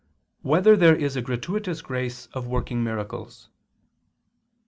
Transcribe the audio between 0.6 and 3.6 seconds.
There Is a Gratuitous Grace of Working Miracles?